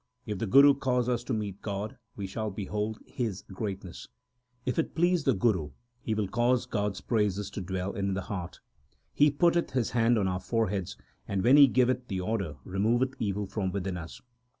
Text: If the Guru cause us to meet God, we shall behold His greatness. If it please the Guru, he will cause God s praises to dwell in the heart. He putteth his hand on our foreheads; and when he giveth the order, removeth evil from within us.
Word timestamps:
If 0.25 0.39
the 0.39 0.47
Guru 0.47 0.73
cause 0.73 1.07
us 1.07 1.23
to 1.25 1.33
meet 1.35 1.61
God, 1.61 1.95
we 2.15 2.25
shall 2.25 2.49
behold 2.49 2.97
His 3.05 3.43
greatness. 3.43 4.07
If 4.65 4.79
it 4.79 4.95
please 4.95 5.25
the 5.25 5.35
Guru, 5.35 5.73
he 6.01 6.15
will 6.15 6.27
cause 6.27 6.65
God 6.65 6.93
s 6.93 7.01
praises 7.01 7.51
to 7.51 7.61
dwell 7.61 7.93
in 7.93 8.15
the 8.15 8.21
heart. 8.21 8.61
He 9.13 9.29
putteth 9.29 9.73
his 9.73 9.91
hand 9.91 10.17
on 10.17 10.27
our 10.27 10.39
foreheads; 10.39 10.97
and 11.27 11.43
when 11.43 11.55
he 11.55 11.67
giveth 11.67 12.07
the 12.07 12.19
order, 12.19 12.55
removeth 12.63 13.13
evil 13.19 13.45
from 13.45 13.71
within 13.71 13.95
us. 13.95 14.19